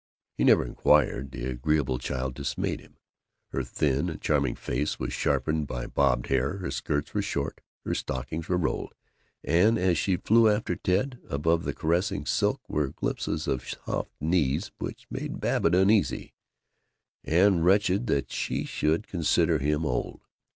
He 0.35 0.43
never 0.43 0.65
inquired. 0.65 1.29
The 1.29 1.45
agreeable 1.45 1.99
child 1.99 2.33
dismayed 2.33 2.79
him. 2.79 2.97
Her 3.51 3.61
thin 3.63 4.09
and 4.09 4.19
charming 4.19 4.55
face 4.55 4.97
was 4.97 5.13
sharpened 5.13 5.67
by 5.67 5.85
bobbed 5.85 6.25
hair; 6.25 6.57
her 6.57 6.71
skirts 6.71 7.13
were 7.13 7.21
short, 7.21 7.61
her 7.85 7.93
stockings 7.93 8.49
were 8.49 8.57
rolled, 8.57 8.95
and, 9.43 9.77
as 9.77 9.99
she 9.99 10.17
flew 10.17 10.49
after 10.49 10.75
Ted, 10.75 11.19
above 11.29 11.65
the 11.65 11.73
caressing 11.75 12.25
silk 12.25 12.67
were 12.67 12.87
glimpses 12.89 13.47
of 13.47 13.69
soft 13.69 14.09
knees 14.19 14.71
which 14.79 15.05
made 15.11 15.39
Babbitt 15.39 15.75
uneasy, 15.75 16.33
and 17.23 17.63
wretched 17.63 18.07
that 18.07 18.31
she 18.31 18.65
should 18.65 19.05
consider 19.07 19.59
him 19.59 19.85
old. 19.85 20.21